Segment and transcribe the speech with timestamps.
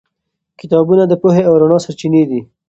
[0.59, 2.41] کتابونه د پوهې او رڼا سرچینې دي.